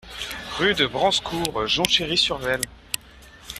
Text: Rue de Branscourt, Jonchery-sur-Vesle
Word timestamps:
Rue 0.57 0.73
de 0.73 0.87
Branscourt, 0.87 1.67
Jonchery-sur-Vesle 1.67 2.65